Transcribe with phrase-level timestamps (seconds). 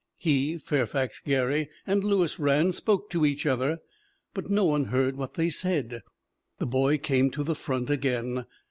[0.17, 3.81] He [Fairfax Gary] and Lewis Rand spoke to each other,
[4.33, 6.01] but no one heard what they said.'
[6.57, 8.47] "The boy came to the front again.